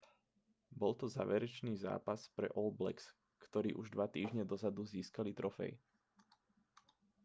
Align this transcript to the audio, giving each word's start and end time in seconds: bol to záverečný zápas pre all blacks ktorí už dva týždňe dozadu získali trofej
bol 0.79 0.93
to 1.01 1.05
záverečný 1.17 1.73
zápas 1.85 2.21
pre 2.35 2.47
all 2.57 2.71
blacks 2.79 3.05
ktorí 3.45 3.69
už 3.81 3.87
dva 3.95 4.07
týždňe 4.15 4.41
dozadu 4.53 4.81
získali 4.95 5.29
trofej 5.39 5.71